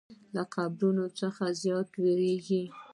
له 0.35 0.43
قبرونو 0.53 1.05
څخه 1.19 1.43
زیات 1.61 1.89
ویریږي. 2.01 2.63